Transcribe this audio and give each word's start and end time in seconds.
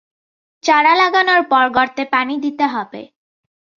চারা 0.63 0.93
লাগানোর 0.95 1.41
পর 1.49 1.65
গর্তে 1.69 2.03
পানি 2.13 2.35
দিতে 2.43 2.65
হবে। 2.67 3.01